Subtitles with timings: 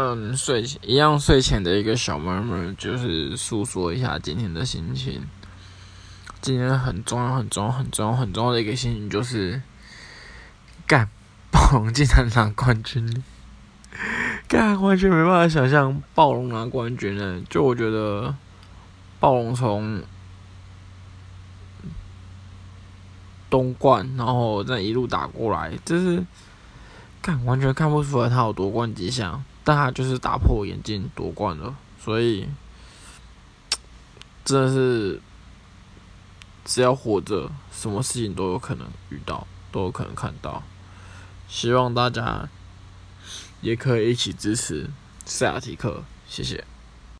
[0.00, 5.26] 嗯，睡前一样睡前的一个小妹妹，就是诉说一下今天的心情。
[6.40, 9.60] 今天很重要、很重要、很重要、很重要的一个心情就是，
[10.86, 11.08] 干
[11.50, 13.24] 暴龙竟然拿冠军！
[14.46, 17.42] 干完全没办法想象暴龙拿冠军呢。
[17.50, 18.32] 就我觉得，
[19.18, 20.00] 暴龙从
[23.50, 26.24] 东冠，然后再一路打过来，就是
[27.20, 29.42] 干完全看不出来他有夺冠迹象。
[29.68, 32.48] 但他就是打破眼镜夺冠了，所以
[34.42, 35.20] 真的是
[36.64, 40.62] 只要活着，什么事情都有可能遇到，都有可能看到。
[41.50, 42.48] 希望大家
[43.60, 44.88] 也可以一起支持
[45.26, 46.64] 塞亚提克，谢谢。